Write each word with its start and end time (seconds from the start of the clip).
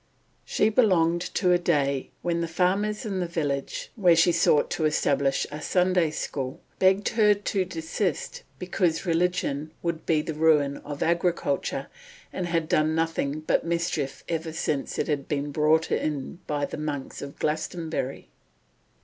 She 0.45 0.69
belonged 0.69 1.21
to 1.35 1.51
a 1.51 1.59
day 1.59 2.09
when 2.23 2.41
the 2.41 2.47
farmers 2.47 3.05
in 3.05 3.19
the 3.19 3.27
village, 3.27 3.91
where 3.95 4.15
she 4.15 4.31
sought 4.31 4.71
to 4.71 4.85
establish 4.85 5.45
a 5.51 5.61
Sunday 5.61 6.09
school, 6.09 6.59
begged 6.79 7.09
her 7.09 7.35
to 7.35 7.65
desist 7.65 8.41
because 8.57 9.05
"religion 9.05 9.69
would 9.83 10.07
be 10.07 10.23
the 10.23 10.33
ruin 10.33 10.77
of 10.77 11.03
agriculture, 11.03 11.85
and 12.33 12.47
had 12.47 12.67
done 12.67 12.95
nothing 12.95 13.41
but 13.41 13.63
mischief 13.63 14.23
ever 14.27 14.51
since 14.51 14.97
it 14.97 15.07
had 15.07 15.27
been 15.27 15.51
brought 15.51 15.91
in 15.91 16.39
by 16.47 16.65
the 16.65 16.77
monks 16.77 17.21
at 17.21 17.37
Glastonbury." 17.37 18.27